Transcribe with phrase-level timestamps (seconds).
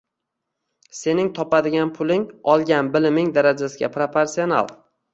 [0.99, 2.25] Sening topadigan puling
[2.57, 4.79] olgan biliming darajasiga proporsional